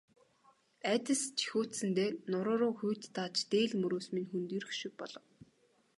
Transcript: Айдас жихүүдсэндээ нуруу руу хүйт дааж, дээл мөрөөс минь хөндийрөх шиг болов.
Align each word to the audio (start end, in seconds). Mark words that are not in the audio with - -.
Айдас 0.91 1.21
жихүүдсэндээ 1.41 2.09
нуруу 2.31 2.57
руу 2.61 2.73
хүйт 2.79 3.03
дааж, 3.15 3.35
дээл 3.51 3.73
мөрөөс 3.81 4.07
минь 4.13 4.29
хөндийрөх 4.31 4.71
шиг 4.79 4.93
болов. 4.99 5.25